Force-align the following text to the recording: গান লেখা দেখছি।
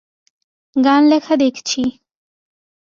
গান 0.75 1.01
লেখা 1.07 1.33
দেখছি। 1.35 1.81